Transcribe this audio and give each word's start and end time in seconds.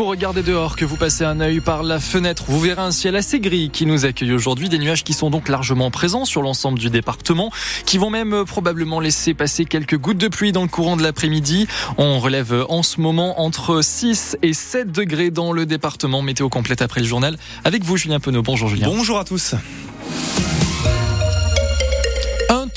vous 0.00 0.06
regardez 0.06 0.42
dehors, 0.42 0.76
que 0.76 0.86
vous 0.86 0.96
passez 0.96 1.24
un 1.24 1.40
œil 1.40 1.60
par 1.60 1.82
la 1.82 2.00
fenêtre, 2.00 2.44
vous 2.48 2.58
verrez 2.58 2.80
un 2.80 2.90
ciel 2.90 3.16
assez 3.16 3.38
gris 3.38 3.68
qui 3.68 3.84
nous 3.84 4.06
accueille 4.06 4.32
aujourd'hui. 4.32 4.70
Des 4.70 4.78
nuages 4.78 5.04
qui 5.04 5.12
sont 5.12 5.28
donc 5.28 5.46
largement 5.50 5.90
présents 5.90 6.24
sur 6.24 6.40
l'ensemble 6.40 6.78
du 6.78 6.88
département, 6.88 7.50
qui 7.84 7.98
vont 7.98 8.08
même 8.08 8.32
euh, 8.32 8.44
probablement 8.44 8.98
laisser 8.98 9.34
passer 9.34 9.66
quelques 9.66 9.98
gouttes 9.98 10.16
de 10.16 10.28
pluie 10.28 10.52
dans 10.52 10.62
le 10.62 10.68
courant 10.68 10.96
de 10.96 11.02
l'après-midi. 11.02 11.68
On 11.98 12.18
relève 12.18 12.54
euh, 12.54 12.64
en 12.70 12.82
ce 12.82 12.98
moment 12.98 13.42
entre 13.42 13.82
6 13.82 14.38
et 14.40 14.54
7 14.54 14.90
degrés 14.90 15.30
dans 15.30 15.52
le 15.52 15.66
département. 15.66 16.22
Météo 16.22 16.48
complète 16.48 16.80
après 16.80 17.02
le 17.02 17.06
journal. 17.06 17.36
Avec 17.64 17.84
vous, 17.84 17.98
Julien 17.98 18.20
Penaud. 18.20 18.40
Bonjour, 18.40 18.70
Julien. 18.70 18.88
Bonjour 18.88 19.18
à 19.18 19.24
tous. 19.24 19.54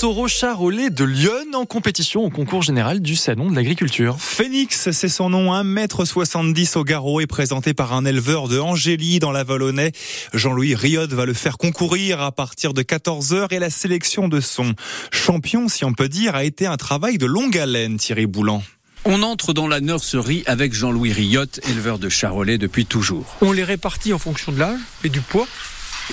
Taureau 0.04 0.28
charolais 0.28 0.90
de 0.90 1.06
Lyon 1.06 1.54
en 1.54 1.66
compétition 1.66 2.26
au 2.26 2.30
concours 2.30 2.62
général 2.62 3.00
du 3.00 3.16
Salon 3.16 3.50
de 3.50 3.56
l'Agriculture. 3.56 4.18
Phoenix, 4.20 4.92
c'est 4.92 5.08
son 5.08 5.30
nom, 5.30 5.54
1m70 5.54 6.78
au 6.78 6.84
garrot 6.84 7.22
est 7.22 7.26
présenté 7.26 7.74
par 7.74 7.94
un 7.94 8.04
éleveur 8.04 8.50
de 8.50 8.60
Angélie 8.60 9.20
dans 9.20 9.32
la 9.32 9.46
Volonnais. 9.46 9.94
Jean-Louis 10.34 10.76
Riot 10.76 11.08
va 11.08 11.24
le 11.24 11.34
faire 11.34 11.58
concourir 11.58 12.22
à 12.22 12.34
partir 12.34 12.74
de 12.74 12.82
14h 12.82 13.54
et 13.54 13.60
la 13.60 13.70
sélection 13.70 14.28
de 14.28 14.42
son 14.42 14.74
champion, 15.10 15.70
si 15.70 15.86
on 15.86 15.94
peut 15.94 16.10
dire, 16.10 16.36
a 16.36 16.44
été 16.44 16.66
un 16.66 16.76
travail 16.76 17.18
de 17.18 17.26
longue 17.26 17.58
haleine, 17.58 17.96
Thierry 17.96 18.26
Boulan. 18.26 18.62
On 19.06 19.24
entre 19.24 19.54
dans 19.54 19.70
la 19.70 19.80
nurserie 19.80 20.44
avec 20.48 20.74
Jean-Louis 20.74 21.14
Riot, 21.14 21.46
éleveur 21.70 21.98
de 21.98 22.10
charolais 22.10 22.58
depuis 22.58 22.86
toujours. 22.86 23.38
On 23.40 23.54
les 23.54 23.64
répartit 23.64 24.12
en 24.12 24.20
fonction 24.20 24.52
de 24.52 24.60
l'âge 24.60 24.80
et 25.06 25.10
du 25.10 25.22
poids 25.22 25.48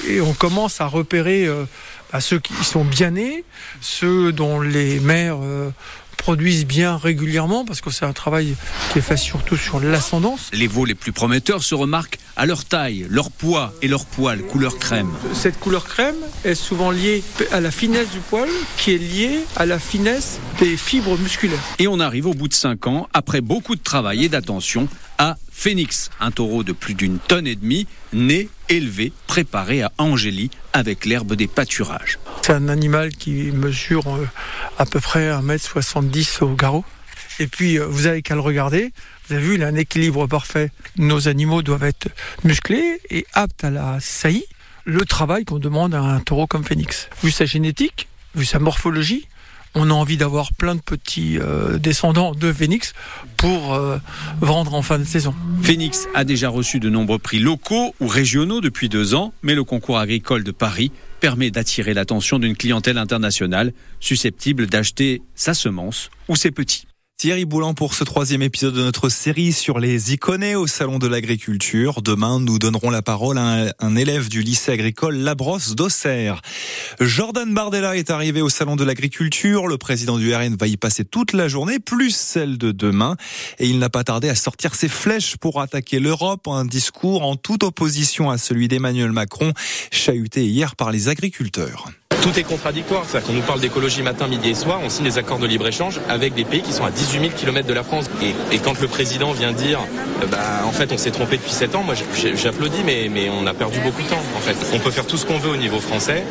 et 0.06 0.20
on 0.20 0.32
commence 0.32 0.80
à 0.80 0.86
repérer 0.86 1.46
euh, 1.46 1.64
à 2.12 2.20
ceux 2.20 2.38
qui 2.38 2.54
sont 2.64 2.84
bien 2.84 3.12
nés, 3.12 3.44
ceux 3.80 4.32
dont 4.32 4.60
les 4.60 5.00
mères 5.00 5.38
euh, 5.42 5.70
produisent 6.20 6.66
bien 6.66 6.98
régulièrement, 6.98 7.64
parce 7.64 7.80
que 7.80 7.90
c'est 7.90 8.04
un 8.04 8.12
travail 8.12 8.54
qui 8.92 8.98
est 8.98 9.02
fait 9.02 9.16
surtout 9.16 9.56
sur 9.56 9.80
l'ascendance. 9.80 10.50
Les 10.52 10.66
veaux 10.66 10.84
les 10.84 10.94
plus 10.94 11.12
prometteurs 11.12 11.62
se 11.62 11.74
remarquent 11.74 12.18
à 12.36 12.44
leur 12.44 12.66
taille, 12.66 13.06
leur 13.08 13.30
poids 13.30 13.72
et 13.80 13.88
leur 13.88 14.04
poil 14.04 14.42
couleur 14.42 14.78
crème. 14.78 15.10
Cette 15.32 15.58
couleur 15.58 15.84
crème 15.86 16.16
est 16.44 16.54
souvent 16.54 16.90
liée 16.90 17.22
à 17.52 17.60
la 17.60 17.70
finesse 17.70 18.10
du 18.10 18.18
poil, 18.18 18.48
qui 18.76 18.92
est 18.92 18.98
liée 18.98 19.40
à 19.56 19.64
la 19.64 19.78
finesse 19.78 20.38
des 20.58 20.76
fibres 20.76 21.18
musculaires. 21.18 21.58
Et 21.78 21.88
on 21.88 21.98
arrive 21.98 22.26
au 22.26 22.34
bout 22.34 22.48
de 22.48 22.54
5 22.54 22.86
ans, 22.86 23.08
après 23.14 23.40
beaucoup 23.40 23.74
de 23.74 23.82
travail 23.82 24.26
et 24.26 24.28
d'attention, 24.28 24.88
à 25.16 25.36
Phoenix, 25.50 26.10
un 26.20 26.30
taureau 26.30 26.64
de 26.64 26.72
plus 26.72 26.94
d'une 26.94 27.18
tonne 27.18 27.46
et 27.46 27.56
demie, 27.56 27.86
né, 28.12 28.48
élevé, 28.68 29.12
préparé 29.26 29.82
à 29.82 29.92
Angélie 29.98 30.50
avec 30.72 31.04
l'herbe 31.04 31.34
des 31.34 31.46
pâturages. 31.46 32.18
C'est 32.50 32.56
un 32.56 32.68
animal 32.68 33.10
qui 33.10 33.52
mesure 33.52 34.08
euh, 34.08 34.26
à 34.76 34.84
peu 34.84 34.98
près 34.98 35.30
1m70 35.30 36.42
au 36.42 36.56
garrot. 36.56 36.84
Et 37.38 37.46
puis, 37.46 37.78
euh, 37.78 37.86
vous 37.86 38.08
avez 38.08 38.22
qu'à 38.22 38.34
le 38.34 38.40
regarder. 38.40 38.90
Vous 39.28 39.36
avez 39.36 39.44
vu, 39.44 39.54
il 39.54 39.62
a 39.62 39.68
un 39.68 39.76
équilibre 39.76 40.26
parfait. 40.26 40.72
Nos 40.96 41.28
animaux 41.28 41.62
doivent 41.62 41.84
être 41.84 42.08
musclés 42.42 43.00
et 43.08 43.24
aptes 43.34 43.62
à 43.62 43.70
la 43.70 44.00
saillie. 44.00 44.46
Le 44.84 45.04
travail 45.04 45.44
qu'on 45.44 45.60
demande 45.60 45.94
à 45.94 46.00
un 46.00 46.18
taureau 46.18 46.48
comme 46.48 46.64
Phoenix. 46.64 47.08
Vu 47.22 47.30
sa 47.30 47.44
génétique, 47.44 48.08
vu 48.34 48.44
sa 48.44 48.58
morphologie, 48.58 49.28
on 49.74 49.90
a 49.90 49.94
envie 49.94 50.16
d'avoir 50.16 50.52
plein 50.52 50.74
de 50.74 50.80
petits 50.80 51.38
euh, 51.38 51.78
descendants 51.78 52.34
de 52.34 52.52
Phoenix 52.52 52.92
pour 53.36 53.74
euh, 53.74 53.98
vendre 54.40 54.74
en 54.74 54.82
fin 54.82 54.98
de 54.98 55.04
saison. 55.04 55.34
Phoenix 55.62 56.08
a 56.14 56.24
déjà 56.24 56.48
reçu 56.48 56.80
de 56.80 56.90
nombreux 56.90 57.18
prix 57.18 57.38
locaux 57.38 57.94
ou 58.00 58.06
régionaux 58.06 58.60
depuis 58.60 58.88
deux 58.88 59.14
ans, 59.14 59.32
mais 59.42 59.54
le 59.54 59.64
concours 59.64 59.98
agricole 59.98 60.44
de 60.44 60.52
Paris 60.52 60.92
permet 61.20 61.50
d'attirer 61.50 61.94
l'attention 61.94 62.38
d'une 62.38 62.56
clientèle 62.56 62.98
internationale 62.98 63.72
susceptible 64.00 64.66
d'acheter 64.66 65.22
sa 65.34 65.54
semence 65.54 66.10
ou 66.28 66.36
ses 66.36 66.50
petits. 66.50 66.86
Thierry 67.20 67.44
Boulan 67.44 67.74
pour 67.74 67.92
ce 67.92 68.02
troisième 68.02 68.40
épisode 68.40 68.72
de 68.72 68.82
notre 68.82 69.10
série 69.10 69.52
sur 69.52 69.78
les 69.78 70.14
iconés 70.14 70.56
au 70.56 70.66
Salon 70.66 70.98
de 70.98 71.06
l'Agriculture. 71.06 72.00
Demain, 72.00 72.40
nous 72.40 72.58
donnerons 72.58 72.88
la 72.88 73.02
parole 73.02 73.36
à 73.36 73.74
un, 73.78 73.94
élève 73.94 74.30
du 74.30 74.40
lycée 74.40 74.72
agricole 74.72 75.16
Labrosse 75.16 75.74
d'Auxerre. 75.74 76.40
Jordan 76.98 77.52
Bardella 77.52 77.94
est 77.94 78.08
arrivé 78.08 78.40
au 78.40 78.48
Salon 78.48 78.74
de 78.74 78.84
l'Agriculture. 78.84 79.66
Le 79.66 79.76
président 79.76 80.16
du 80.16 80.34
RN 80.34 80.56
va 80.56 80.66
y 80.66 80.78
passer 80.78 81.04
toute 81.04 81.34
la 81.34 81.46
journée, 81.46 81.78
plus 81.78 82.16
celle 82.16 82.56
de 82.56 82.72
demain. 82.72 83.16
Et 83.58 83.68
il 83.68 83.78
n'a 83.78 83.90
pas 83.90 84.02
tardé 84.02 84.30
à 84.30 84.34
sortir 84.34 84.74
ses 84.74 84.88
flèches 84.88 85.36
pour 85.36 85.60
attaquer 85.60 85.98
l'Europe. 85.98 86.48
Un 86.48 86.64
discours 86.64 87.22
en 87.22 87.36
toute 87.36 87.64
opposition 87.64 88.30
à 88.30 88.38
celui 88.38 88.66
d'Emmanuel 88.66 89.12
Macron, 89.12 89.52
chahuté 89.92 90.46
hier 90.46 90.74
par 90.74 90.90
les 90.90 91.10
agriculteurs 91.10 91.90
tout 92.22 92.38
est 92.38 92.42
contradictoire. 92.42 93.04
C'est-à-dire 93.06 93.28
qu'on 93.28 93.34
nous 93.34 93.42
parle 93.42 93.60
d'écologie 93.60 94.02
matin, 94.02 94.26
midi 94.26 94.50
et 94.50 94.54
soir, 94.54 94.80
on 94.84 94.90
signe 94.90 95.04
des 95.04 95.18
accords 95.18 95.38
de 95.38 95.46
libre-échange 95.46 96.00
avec 96.08 96.34
des 96.34 96.44
pays 96.44 96.62
qui 96.62 96.72
sont 96.72 96.84
à 96.84 96.90
18 96.90 97.20
000 97.20 97.32
km 97.36 97.66
de 97.66 97.72
la 97.72 97.82
France. 97.82 98.06
Et, 98.52 98.58
quand 98.58 98.80
le 98.80 98.88
président 98.88 99.32
vient 99.32 99.52
dire, 99.52 99.80
euh, 100.22 100.26
bah, 100.26 100.38
en 100.66 100.72
fait, 100.72 100.92
on 100.92 100.98
s'est 100.98 101.10
trompé 101.10 101.36
depuis 101.36 101.52
7 101.52 101.74
ans, 101.74 101.82
moi 101.82 101.94
j'applaudis, 102.34 102.82
mais, 102.84 103.30
on 103.30 103.46
a 103.46 103.54
perdu 103.54 103.78
beaucoup 103.80 104.02
de 104.02 104.08
temps. 104.08 104.22
En 104.36 104.40
fait, 104.40 104.56
on 104.74 104.78
peut 104.78 104.90
faire 104.90 105.06
tout 105.06 105.16
ce 105.16 105.24
qu'on 105.24 105.38
veut 105.38 105.50
au 105.50 105.56
niveau 105.56 105.80
français, 105.80 106.24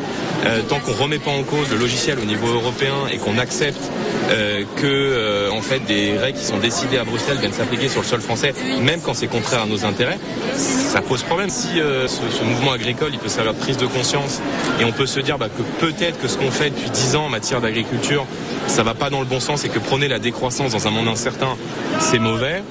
euh, 0.46 0.62
tant 0.68 0.78
qu'on 0.78 0.92
remet 0.92 1.18
pas 1.18 1.30
en 1.30 1.42
cause 1.42 1.70
le 1.70 1.76
logiciel 1.76 2.18
au 2.18 2.24
niveau 2.24 2.46
européen 2.48 2.94
et 3.12 3.18
qu'on 3.18 3.38
accepte 3.38 3.90
euh, 4.30 4.62
que, 4.76 5.50
en 5.50 5.60
fait, 5.60 5.80
des 5.80 6.16
règles 6.16 6.38
qui 6.38 6.44
sont 6.44 6.58
décidées 6.58 6.98
à 6.98 7.04
Bruxelles 7.04 7.38
viennent 7.38 7.52
s'appliquer 7.52 7.88
sur 7.88 8.00
le 8.00 8.06
sol 8.06 8.20
français, 8.20 8.54
même 8.80 9.00
quand 9.00 9.14
c'est 9.14 9.26
contraire 9.26 9.62
à 9.62 9.66
nos 9.66 9.84
intérêts, 9.84 10.18
ça 10.54 11.00
pose 11.00 11.22
problème. 11.22 11.50
Si 11.50 11.68
ce, 11.78 12.44
mouvement 12.44 12.72
agricole, 12.72 13.10
il 13.12 13.18
peut 13.18 13.28
de 13.28 13.52
prise 13.52 13.76
de 13.76 13.86
conscience 13.86 14.40
et 14.80 14.84
on 14.84 14.92
peut 14.92 15.06
se 15.06 15.20
dire 15.20 15.38
bah, 15.38 15.48
que 15.48 15.62
peut-être 15.80 16.20
que 16.20 16.28
ce 16.28 16.36
qu'on 16.36 16.50
fait 16.50 16.70
depuis 16.70 16.90
10 16.90 17.16
ans 17.16 17.24
en 17.24 17.28
matière 17.28 17.60
d'agriculture, 17.60 18.26
ça 18.66 18.82
va 18.82 18.94
pas 18.94 19.10
dans 19.10 19.20
le 19.20 19.26
bon 19.26 19.40
sens 19.40 19.64
et 19.64 19.68
que 19.68 19.78
prôner 19.78 20.08
la 20.08 20.18
décroissance 20.18 20.72
dans 20.72 20.86
un 20.86 20.90
monde 20.90 21.08
incertain, 21.08 21.56
c'est 21.98 22.18
mauvais, 22.18 22.62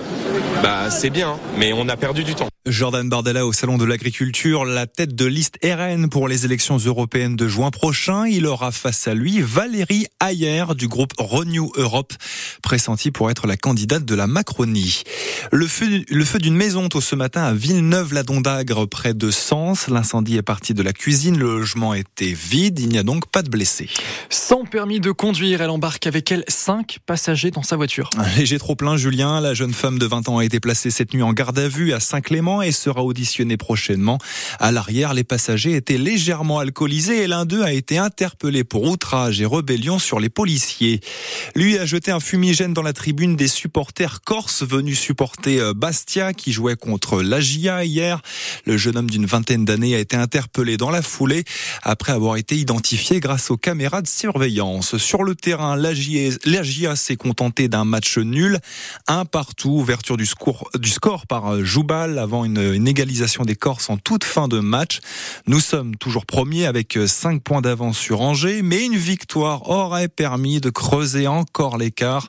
bah 0.61 0.89
c'est 0.89 1.09
bien, 1.09 1.37
mais 1.57 1.73
on 1.73 1.89
a 1.89 1.97
perdu 1.97 2.23
du 2.23 2.35
temps. 2.35 2.47
Jordan 2.69 3.09
Bardella 3.09 3.45
au 3.45 3.53
Salon 3.53 3.77
de 3.77 3.85
l'Agriculture, 3.85 4.63
la 4.63 4.85
tête 4.85 5.15
de 5.15 5.25
liste 5.25 5.57
RN 5.63 6.07
pour 6.09 6.27
les 6.27 6.45
élections 6.45 6.77
européennes 6.77 7.35
de 7.35 7.47
juin 7.47 7.71
prochain. 7.71 8.27
Il 8.27 8.45
aura 8.45 8.71
face 8.71 9.07
à 9.07 9.15
lui 9.15 9.41
Valérie 9.41 10.05
Ayer 10.23 10.65
du 10.75 10.87
groupe 10.87 11.13
Renew 11.17 11.71
Europe, 11.75 12.13
pressentie 12.61 13.11
pour 13.11 13.31
être 13.31 13.47
la 13.47 13.57
candidate 13.57 14.05
de 14.05 14.13
la 14.13 14.27
Macronie. 14.27 15.03
Le 15.51 15.65
feu, 15.67 16.03
le 16.07 16.25
feu 16.25 16.37
d'une 16.37 16.55
maison 16.55 16.89
tôt 16.89 17.01
ce 17.01 17.15
matin 17.15 17.43
à 17.43 17.53
Villeneuve-la-Dondagre, 17.53 18.87
près 18.87 19.13
de 19.13 19.31
Sens. 19.31 19.87
L'incendie 19.87 20.37
est 20.37 20.43
parti 20.43 20.73
de 20.73 20.83
la 20.83 20.93
cuisine, 20.93 21.37
le 21.37 21.59
logement 21.59 21.93
était 21.93 22.33
vide, 22.33 22.79
il 22.79 22.89
n'y 22.89 22.99
a 22.99 23.03
donc 23.03 23.31
pas 23.31 23.41
de 23.41 23.49
blessés. 23.49 23.89
Sans 24.29 24.65
permis 24.65 24.99
de 24.99 25.11
conduire, 25.11 25.61
elle 25.61 25.71
embarque 25.71 26.05
avec 26.05 26.31
elle 26.31 26.43
cinq 26.47 26.99
passagers 27.05 27.51
dans 27.51 27.63
sa 27.63 27.75
voiture. 27.75 28.09
Un 28.17 28.29
léger 28.37 28.59
trop 28.59 28.75
plein, 28.75 28.95
Julien. 28.95 29.41
La 29.41 29.53
jeune 29.53 29.73
femme 29.73 29.97
de 29.97 30.05
20 30.05 30.29
ans 30.29 30.37
a 30.37 30.45
été 30.45 30.59
placée 30.59 30.91
cette 30.91 31.13
nuit 31.13 31.23
en 31.23 31.33
garde 31.33 31.57
à 31.57 31.67
vue 31.67 31.93
à 31.93 31.99
Saint-Clément 31.99 32.58
et 32.61 32.71
sera 32.71 33.03
auditionné 33.03 33.57
prochainement. 33.57 34.17
À 34.59 34.71
l'arrière, 34.71 35.13
les 35.13 35.23
passagers 35.23 35.75
étaient 35.75 35.97
légèrement 35.97 36.59
alcoolisés 36.59 37.23
et 37.23 37.27
l'un 37.27 37.45
d'eux 37.45 37.63
a 37.63 37.73
été 37.73 37.97
interpellé 37.97 38.63
pour 38.63 38.83
outrage 38.83 39.41
et 39.41 39.45
rébellion 39.45 39.99
sur 39.99 40.19
les 40.19 40.29
policiers. 40.29 41.01
Lui 41.55 41.77
a 41.77 41.85
jeté 41.85 42.11
un 42.11 42.19
fumigène 42.19 42.73
dans 42.73 42.81
la 42.81 42.93
tribune 42.93 43.35
des 43.35 43.47
supporters 43.47 44.21
corses 44.21 44.63
venus 44.63 44.99
supporter 44.99 45.59
euh, 45.59 45.73
Bastia 45.73 46.33
qui 46.33 46.51
jouait 46.51 46.75
contre 46.75 47.21
l'Agia 47.21 47.83
hier. 47.83 48.21
Le 48.65 48.77
jeune 48.77 48.97
homme 48.97 49.09
d'une 49.09 49.25
vingtaine 49.25 49.65
d'années 49.65 49.95
a 49.95 49.99
été 49.99 50.15
interpellé 50.15 50.77
dans 50.77 50.89
la 50.89 51.01
foulée 51.01 51.43
après 51.83 52.13
avoir 52.13 52.37
été 52.37 52.55
identifié 52.55 53.19
grâce 53.19 53.51
aux 53.51 53.57
caméras 53.57 54.01
de 54.01 54.07
surveillance. 54.07 54.97
Sur 54.97 55.23
le 55.23 55.35
terrain, 55.35 55.75
l'Agia 55.75 56.95
s'est 56.95 57.15
contenté 57.15 57.67
d'un 57.67 57.85
match 57.85 58.17
nul, 58.17 58.59
un 59.07 59.25
partout, 59.25 59.69
ouverture 59.69 60.17
du 60.17 60.25
score, 60.25 60.69
du 60.77 60.89
score 60.89 61.27
par 61.27 61.53
euh, 61.53 61.63
Joubal 61.63 62.17
avant 62.19 62.38
une, 62.45 62.87
égalisation 62.87 63.43
des 63.43 63.55
Corses 63.55 63.89
en 63.89 63.97
toute 63.97 64.23
fin 64.23 64.47
de 64.47 64.59
match. 64.59 64.99
Nous 65.47 65.59
sommes 65.59 65.95
toujours 65.95 66.25
premiers 66.25 66.65
avec 66.65 66.97
5 67.05 67.35
euh, 67.35 67.39
points 67.39 67.61
d'avance 67.61 67.97
sur 67.97 68.21
Angers, 68.21 68.61
mais 68.61 68.85
une 68.85 68.95
victoire 68.95 69.69
aurait 69.69 70.07
permis 70.07 70.59
de 70.59 70.69
creuser 70.69 71.27
encore 71.27 71.77
l'écart. 71.77 72.27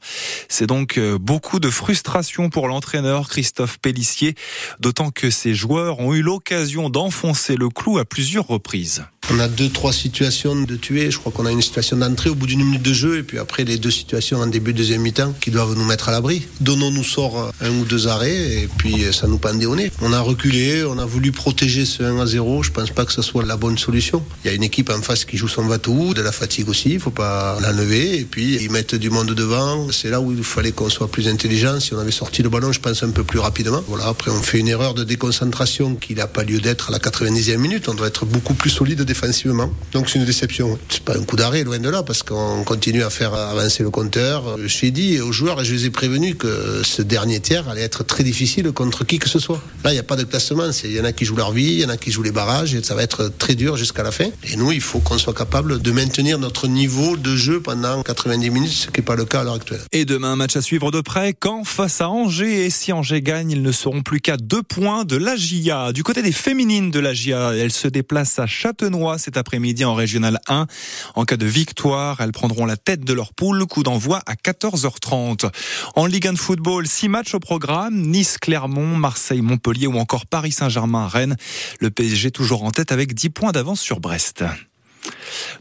C'est 0.49 0.67
donc 0.67 0.99
euh, 0.99 1.19
beaucoup 1.19 1.61
de 1.61 1.71
frustration 1.71 2.51
pour 2.51 2.69
l'entraîneur 2.69 3.29
Christophe 3.29 3.79
Pellissier, 3.79 4.35
d'autant 4.81 5.11
que 5.11 5.31
ses 5.31 5.55
joueurs 5.55 6.01
ont 6.01 6.15
eu 6.15 6.23
l'occasion 6.23 6.91
d'enfoncer 6.91 7.57
le 7.57 7.69
clou 7.69 7.99
à 7.99 8.05
plusieurs 8.05 8.47
reprises. 8.47 9.05
On 9.33 9.39
a 9.39 9.47
deux, 9.47 9.69
trois 9.69 9.93
situations 9.93 10.61
de 10.61 10.75
tuer. 10.75 11.11
Je 11.13 11.19
crois 11.19 11.31
qu'on 11.31 11.47
a 11.47 11.53
une 11.53 11.63
situation 11.63 11.97
d'entrée 11.97 12.31
au 12.31 12.35
bout 12.35 12.49
d'une 12.49 12.65
minute 12.65 12.83
de 12.83 12.93
jeu 12.93 13.19
et 13.19 13.23
puis 13.23 13.39
après 13.39 13.65
les 13.65 13.79
deux 13.79 13.91
situations 13.91 14.41
en 14.41 14.47
début 14.49 14.73
de 14.73 14.79
deuxième 14.79 15.03
mi-temps 15.03 15.35
qui 15.41 15.53
doivent 15.53 15.77
nous 15.77 15.85
mettre 15.85 16.09
à 16.09 16.13
l'abri. 16.13 16.43
Donnons-nous 16.61 17.05
sort 17.05 17.53
un 17.61 17.71
ou 17.71 17.85
deux 17.85 18.09
arrêts 18.09 18.63
et 18.63 18.69
puis 18.79 19.05
ça 19.13 19.29
nous 19.29 19.39
pendait 19.39 19.67
au 19.67 19.77
nez. 19.77 19.93
On 20.03 20.15
a 20.15 20.21
reculé, 20.21 20.83
on 20.85 20.99
a 20.99 21.05
voulu 21.05 21.31
protéger 21.31 21.85
ce 21.85 22.03
1 22.03 22.21
à 22.21 22.27
0. 22.27 22.63
Je 22.63 22.71
pense 22.71 22.91
pas 22.91 23.05
que 23.05 23.13
ce 23.13 23.21
soit 23.21 23.45
la 23.45 23.59
bonne 23.59 23.77
solution. 23.77 24.23
Il 24.43 24.49
y 24.49 24.51
a 24.51 24.55
une 24.55 24.63
équipe 24.63 24.89
en 24.89 25.03
face 25.03 25.27
qui 25.27 25.37
joue 25.37 25.47
son 25.47 25.67
bateau, 25.67 26.15
de 26.15 26.23
la 26.23 26.33
fatigue 26.33 26.71
aussi, 26.71 26.93
il 26.93 27.01
faut 27.01 27.11
pas 27.11 27.59
l'enlever 27.61 28.19
et 28.19 28.25
puis 28.25 28.57
ils 28.63 28.71
mettent 28.71 28.95
du 28.95 29.11
monde 29.11 29.33
devant. 29.35 29.93
C'est 29.93 30.09
là 30.09 30.23
où 30.23 30.33
il 30.33 30.43
fallait 30.43 30.73
qu'on 30.73 30.89
soit 30.89 31.09
plus 31.09 31.29
intelligent. 31.29 31.81
Si 31.81 31.93
on 31.93 31.99
avait 31.99 32.11
sorti 32.13 32.43
le 32.43 32.49
ballon, 32.49 32.73
je 32.73 32.81
pense 32.81 33.03
un 33.03 33.11
peu 33.11 33.25
plus 33.25 33.39
rapidement. 33.39 33.83
Voilà. 33.89 34.07
Après, 34.07 34.31
on 34.31 34.41
fait 34.41 34.59
une 34.59 34.69
erreur 34.69 34.95
de 34.95 35.05
déconcentration 35.05 35.97
qui 35.97 36.15
n'a 36.15 36.27
pas 36.27 36.45
lieu 36.45 36.61
d'être 36.61 36.89
à 36.89 36.93
la 36.93 36.99
90e 36.99 37.59
minute. 37.59 37.89
On 37.89 37.95
doit 37.95 38.07
être 38.07 38.25
beaucoup 38.25 38.55
plus 38.55 38.71
solide 38.71 39.03
défensivement. 39.03 39.71
Donc 39.93 40.09
c'est 40.09 40.19
une 40.19 40.25
déception. 40.25 40.79
C'est 40.89 41.05
pas 41.05 41.19
un 41.19 41.25
coup 41.25 41.37
d'arrêt, 41.37 41.63
loin 41.63 41.79
de 41.79 41.91
là, 41.91 42.03
parce 42.03 42.23
qu'on 42.23 42.65
continue 42.65 43.03
à 43.03 43.11
faire 43.11 43.35
avancer 43.35 43.83
le 43.83 43.91
compteur. 43.91 44.57
Je 44.63 44.69
suis 44.69 44.93
dit 44.93 45.21
aux 45.21 45.33
joueurs, 45.33 45.61
et 45.61 45.65
je 45.67 45.75
les 45.75 45.85
ai 45.85 45.91
prévenus 45.91 46.37
que 46.39 46.83
ce 46.85 47.03
dernier 47.03 47.41
tiers 47.41 47.69
allait 47.69 47.83
être 47.83 48.03
très 48.03 48.25
difficile 48.25 48.73
contre 48.73 49.05
qui 49.05 49.19
que 49.19 49.29
ce 49.29 49.39
soit. 49.39 49.63
Il 49.91 49.95
n'y 49.95 50.01
a 50.01 50.05
pas 50.05 50.17
de 50.17 50.25
classement. 50.25 50.71
Il 50.85 50.93
y 50.93 51.01
en 51.01 51.05
a 51.05 51.13
qui 51.13 51.25
jouent 51.25 51.37
leur 51.37 51.53
vie, 51.53 51.73
il 51.73 51.81
y 51.81 51.85
en 51.85 51.89
a 51.89 51.97
qui 51.97 52.11
jouent 52.11 52.23
les 52.23 52.33
barrages, 52.33 52.75
et 52.75 52.83
ça 52.83 52.95
va 52.95 53.03
être 53.03 53.33
très 53.39 53.55
dur 53.55 53.77
jusqu'à 53.77 54.03
la 54.03 54.11
fin. 54.11 54.29
Et 54.45 54.57
nous, 54.57 54.73
il 54.73 54.81
faut 54.81 55.01
qu'on 55.01 55.19
soit 55.19 55.35
capable 55.35 55.81
de 55.81 55.91
maintenir 55.93 56.39
notre 56.39 56.69
niveau 56.69 57.17
de 57.17 57.37
jeu 57.37 57.61
pendant 57.61 58.03
90 58.03 58.51
minutes, 58.51 58.71
ce 58.71 58.87
qui 58.89 59.01
n'est 59.01 59.05
pas 59.05 59.17
le 59.17 59.25
cas 59.25 59.41
à 59.41 59.45
l'heure 59.45 59.55
actuelle. 59.55 59.81
Et 59.93 60.05
demain, 60.05 60.37
match 60.37 60.57
à 60.57 60.63
suivre 60.63 60.91
de 60.91 61.01
près, 61.01 61.33
quand 61.33 61.65
face 61.65 62.01
à 62.01 62.09
Angers. 62.09 62.67
Et 62.67 62.71
si 62.71 62.93
Angers 62.93 63.23
gagne, 63.23 63.51
ils 63.51 63.63
ne 63.63 63.73
seront 63.73 64.03
plus 64.03 64.21
qu'à 64.21 64.37
deux 64.37 64.63
points 64.63 65.05
de 65.05 65.17
l'AGIA. 65.17 65.93
Du 65.93 66.03
côté 66.03 66.23
des 66.23 66.33
féminines 66.33 66.91
de 66.91 67.01
l'AGIA, 67.01 67.53
elles 67.55 67.73
se 67.73 67.89
déplacent 67.89 68.39
à 68.39 68.47
Châtenois 68.47 69.19
cet 69.19 69.37
après-midi 69.37 69.85
en 69.85 69.95
Régional 69.95 70.41
1. 70.49 70.67
En 71.15 71.25
cas 71.25 71.37
de 71.37 71.47
victoire, 71.47 72.21
elles 72.21 72.33
prendront 72.33 72.67
la 72.67 72.77
tête 72.77 73.05
de 73.05 73.13
leur 73.13 73.33
poule. 73.35 73.65
Coup 73.67 73.83
d'envoi 73.83 74.21
à 74.27 74.35
14h30. 74.35 75.51
En 75.97 76.07
Ligue 76.07 76.27
1 76.27 76.33
de 76.35 76.39
football, 76.39 76.87
six 76.87 77.09
matchs 77.09 77.35
au 77.35 77.41
programme. 77.41 78.01
Nice, 78.01 78.39
Clermont, 78.39 78.97
Marseille, 78.97 79.43
Montpellier 79.43 79.80
ou 79.87 79.99
encore 79.99 80.27
Paris 80.27 80.53
Saint-Germain, 80.53 81.07
Rennes. 81.07 81.37
Le 81.81 81.91
PSG 81.91 82.31
toujours 82.31 82.65
en 82.65 82.71
tête 82.71 82.93
avec 82.93 83.15
10 83.15 83.31
points 83.31 83.53
d'avance 83.53 83.81
sur 83.81 84.01
Brest. 84.01 84.45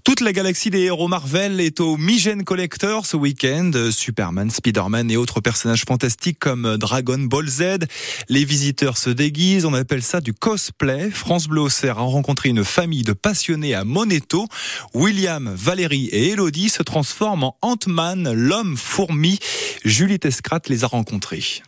Toute 0.03 0.21
la 0.21 0.33
galaxie 0.33 0.69
des 0.69 0.81
héros 0.81 1.07
Marvel 1.07 1.59
est 1.59 1.79
au 1.79 1.97
Migen 1.97 2.43
Collector 2.43 3.05
ce 3.05 3.17
week-end. 3.17 3.71
Superman, 3.91 4.49
Spider-Man 4.49 5.11
et 5.11 5.17
autres 5.17 5.41
personnages 5.41 5.83
fantastiques 5.85 6.39
comme 6.39 6.77
Dragon 6.77 7.19
Ball 7.19 7.47
Z. 7.47 7.85
Les 8.27 8.45
visiteurs 8.45 8.97
se 8.97 9.09
déguisent, 9.09 9.65
on 9.65 9.73
appelle 9.73 10.03
ça 10.03 10.21
du 10.21 10.33
cosplay. 10.33 11.09
France 11.11 11.47
Bleu 11.47 11.67
a 11.83 11.93
rencontré 11.93 12.49
une 12.49 12.63
famille 12.63 13.03
de 13.03 13.13
passionnés 13.13 13.75
à 13.75 13.83
Moneto. 13.83 14.47
William, 14.93 15.53
Valérie 15.53 16.07
et 16.07 16.29
Elodie 16.29 16.69
se 16.69 16.83
transforment 16.83 17.43
en 17.43 17.55
Ant-Man, 17.61 18.31
l'homme 18.33 18.77
fourmi. 18.77 19.39
Julie 19.85 20.19
Tescrat 20.19 20.61
les 20.67 20.83
a 20.83 20.87
rencontrés. 20.87 21.61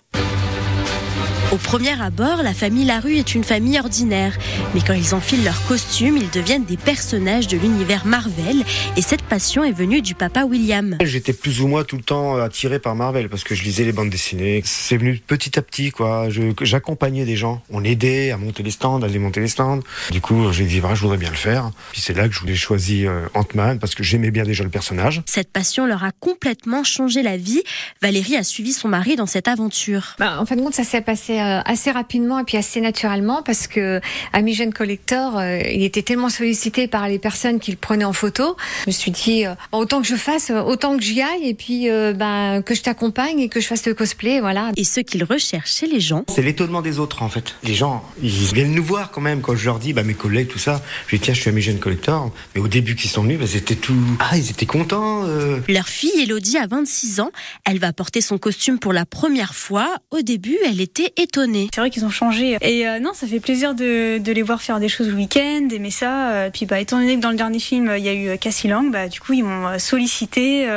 Au 1.51 1.57
premier 1.57 2.01
abord, 2.01 2.43
la 2.43 2.53
famille 2.53 2.85
Larue 2.85 3.17
est 3.17 3.35
une 3.35 3.43
famille 3.43 3.77
ordinaire. 3.77 4.37
Mais 4.73 4.79
quand 4.79 4.93
ils 4.93 5.13
enfilent 5.13 5.43
leurs 5.43 5.61
costumes, 5.65 6.15
ils 6.15 6.29
deviennent 6.29 6.63
des 6.63 6.77
personnages 6.77 7.49
de 7.49 7.57
l'univers 7.57 8.05
Marvel. 8.05 8.63
Et 8.95 9.01
cette 9.01 9.23
passion 9.23 9.61
est 9.65 9.73
venue 9.73 10.01
du 10.01 10.15
papa 10.15 10.45
William. 10.45 10.95
J'étais 11.03 11.33
plus 11.33 11.59
ou 11.59 11.67
moins 11.67 11.83
tout 11.83 11.97
le 11.97 12.03
temps 12.03 12.37
attiré 12.37 12.79
par 12.79 12.95
Marvel 12.95 13.27
parce 13.27 13.43
que 13.43 13.53
je 13.53 13.63
lisais 13.63 13.83
les 13.83 13.91
bandes 13.91 14.09
dessinées. 14.09 14.61
C'est 14.63 14.95
venu 14.95 15.21
petit 15.27 15.59
à 15.59 15.61
petit, 15.61 15.91
quoi. 15.91 16.29
J'accompagnais 16.61 17.25
des 17.25 17.35
gens. 17.35 17.61
On 17.69 17.83
aidait 17.83 18.31
à 18.31 18.37
monter 18.37 18.63
les 18.63 18.71
stands, 18.71 19.01
à 19.01 19.09
démonter 19.09 19.41
les 19.41 19.49
stands. 19.49 19.81
Du 20.09 20.21
coup, 20.21 20.53
j'ai 20.53 20.63
dit, 20.63 20.79
bah, 20.79 20.91
je 20.93 21.01
voudrais 21.01 21.17
bien 21.17 21.31
le 21.31 21.35
faire. 21.35 21.71
Puis 21.91 21.99
c'est 21.99 22.13
là 22.13 22.29
que 22.29 22.33
je 22.33 22.39
voulais 22.39 22.55
choisir 22.55 23.11
euh, 23.11 23.25
Ant-Man 23.33 23.77
parce 23.79 23.93
que 23.93 24.03
j'aimais 24.03 24.31
bien 24.31 24.45
déjà 24.45 24.63
le 24.63 24.69
personnage. 24.69 25.21
Cette 25.25 25.51
passion 25.51 25.85
leur 25.85 26.05
a 26.05 26.11
complètement 26.17 26.85
changé 26.85 27.23
la 27.23 27.35
vie. 27.35 27.61
Valérie 28.01 28.37
a 28.37 28.43
suivi 28.45 28.71
son 28.71 28.87
mari 28.87 29.17
dans 29.17 29.25
cette 29.25 29.49
aventure. 29.49 30.15
Bah, 30.17 30.39
en 30.39 30.45
fin 30.45 30.55
de 30.55 30.61
compte, 30.61 30.75
ça 30.75 30.85
s'est 30.85 31.01
passé 31.01 31.40
assez 31.41 31.91
rapidement 31.91 32.39
et 32.39 32.43
puis 32.43 32.57
assez 32.57 32.81
naturellement 32.81 33.41
parce 33.43 33.67
que 33.67 33.99
Amigen 34.33 34.71
Collector, 34.71 35.37
euh, 35.37 35.61
il 35.71 35.83
était 35.83 36.01
tellement 36.01 36.29
sollicité 36.29 36.87
par 36.87 37.07
les 37.07 37.19
personnes 37.19 37.59
qu'il 37.59 37.77
prenait 37.77 38.05
en 38.05 38.13
photo. 38.13 38.55
Je 38.85 38.89
me 38.89 38.91
suis 38.91 39.11
dit, 39.11 39.45
euh, 39.45 39.55
autant 39.71 40.01
que 40.01 40.07
je 40.07 40.15
fasse, 40.15 40.51
autant 40.51 40.97
que 40.97 41.03
j'y 41.03 41.21
aille 41.21 41.47
et 41.47 41.53
puis 41.53 41.87
ben, 42.15 42.61
que 42.61 42.75
je 42.75 42.81
t'accompagne 42.81 43.39
et 43.39 43.49
que 43.49 43.59
je 43.59 43.67
fasse 43.67 43.85
le 43.85 43.93
cosplay, 43.93 44.39
voilà. 44.39 44.71
Et 44.77 44.83
ce 44.83 44.99
qu'il 44.99 45.23
recherche 45.23 45.73
chez 45.73 45.87
les 45.87 45.99
gens? 45.99 46.23
C'est 46.29 46.41
l'étonnement 46.41 46.81
des 46.81 46.99
autres 46.99 47.23
en 47.23 47.29
fait. 47.29 47.55
Les 47.63 47.73
gens, 47.73 48.03
ils 48.21 48.29
viennent 48.29 48.73
nous 48.73 48.83
voir 48.83 49.11
quand 49.11 49.21
même 49.21 49.41
quand 49.41 49.55
je 49.55 49.65
leur 49.65 49.79
dis, 49.79 49.93
bah, 49.93 50.03
mes 50.03 50.13
collègues, 50.13 50.47
tout 50.47 50.59
ça. 50.59 50.81
Je 51.07 51.15
dis, 51.15 51.21
tiens, 51.21 51.33
je 51.33 51.41
suis 51.41 51.49
Amigen 51.49 51.79
Collector. 51.79 52.31
Mais 52.55 52.61
au 52.61 52.67
début 52.67 52.95
qu'ils 52.95 53.09
sont 53.09 53.23
venus, 53.23 53.39
bah, 53.39 53.47
c'était 53.47 53.75
tout. 53.75 53.95
Ah, 54.19 54.37
ils 54.37 54.49
étaient 54.49 54.65
contents. 54.65 55.23
Leur 55.67 55.87
fille, 55.87 56.21
Elodie, 56.21 56.57
a 56.57 56.67
26 56.67 57.19
ans. 57.19 57.31
Elle 57.65 57.79
va 57.79 57.93
porter 57.93 58.21
son 58.21 58.37
costume 58.37 58.79
pour 58.79 58.93
la 58.93 59.05
première 59.05 59.55
fois. 59.55 59.95
Au 60.11 60.21
début, 60.21 60.57
elle 60.65 60.81
était 60.81 61.13
étonnée 61.17 61.30
c'est 61.33 61.77
vrai 61.77 61.89
qu'ils 61.89 62.05
ont 62.05 62.09
changé. 62.09 62.57
Et 62.61 62.87
euh, 62.87 62.99
non, 62.99 63.11
ça 63.13 63.27
fait 63.27 63.39
plaisir 63.39 63.73
de, 63.73 64.17
de, 64.17 64.31
les 64.31 64.41
voir 64.41 64.61
faire 64.61 64.79
des 64.79 64.89
choses 64.89 65.07
le 65.07 65.15
week-end, 65.15 65.61
d'aimer 65.67 65.91
ça. 65.91 66.31
Euh, 66.31 66.49
puis 66.51 66.65
bah, 66.65 66.79
étant 66.79 66.99
donné 66.99 67.15
que 67.15 67.21
dans 67.21 67.31
le 67.31 67.37
dernier 67.37 67.59
film, 67.59 67.93
il 67.97 68.03
y 68.03 68.09
a 68.09 68.13
eu 68.13 68.37
Cassie 68.37 68.67
Lang, 68.67 68.91
bah, 68.91 69.07
du 69.07 69.19
coup, 69.19 69.33
ils 69.33 69.43
m'ont 69.43 69.79
sollicité 69.79 70.67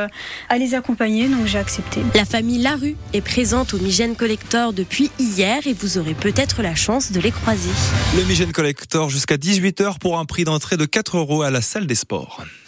à 0.49 0.59
les 0.59 0.75
accompagner, 0.75 1.29
donc 1.29 1.47
j'ai 1.47 1.59
accepté. 1.59 2.01
La 2.15 2.25
famille 2.25 2.59
Larue 2.59 2.97
est 3.13 3.21
présente 3.21 3.75
au 3.75 3.79
Migène 3.79 4.17
Collector 4.17 4.73
depuis 4.73 5.11
hier 5.19 5.67
et 5.67 5.73
vous 5.73 5.99
aurez 5.99 6.15
peut-être 6.15 6.63
la 6.63 6.75
chance 6.75 7.13
de 7.13 7.21
les 7.21 7.31
croiser. 7.31 7.71
Le 8.17 8.25
Migène 8.25 8.53
Collector 8.53 9.11
jusqu'à 9.11 9.37
18h 9.37 9.99
pour 9.99 10.19
un 10.19 10.25
prix 10.25 10.45
d'entrée 10.45 10.77
de 10.77 10.85
4 10.85 11.19
euros 11.19 11.43
à 11.43 11.51
la 11.51 11.61
salle 11.61 11.87
des 11.87 11.95
sports. 11.95 12.45